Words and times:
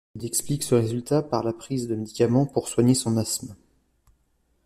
Il 0.15 0.25
explique 0.25 0.63
ce 0.63 0.73
résultat 0.73 1.21
par 1.21 1.43
la 1.43 1.53
prise 1.53 1.87
de 1.87 1.93
médicaments 1.95 2.47
pour 2.47 2.67
soigner 2.67 2.95
son 2.95 3.17
asthme. 3.17 3.55